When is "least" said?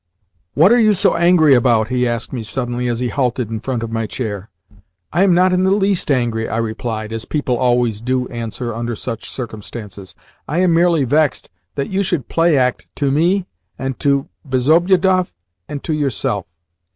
5.69-6.09